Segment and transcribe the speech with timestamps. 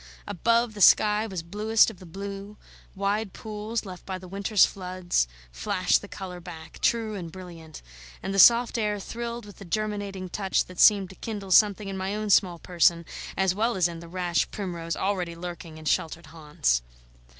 [0.25, 2.57] Above, the sky was bluest of the blue;
[2.95, 7.83] wide pools left by the winter's floods flashed the colour back, true and brilliant;
[8.23, 11.97] and the soft air thrilled with the germinating touch that seemed to kindle something in
[11.97, 13.05] my own small person
[13.37, 16.81] as well as in the rash primrose already lurking in sheltered haunts.